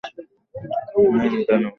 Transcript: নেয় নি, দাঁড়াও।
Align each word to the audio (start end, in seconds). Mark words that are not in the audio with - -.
নেয় 1.11 1.29
নি, 1.31 1.39
দাঁড়াও। 1.47 1.69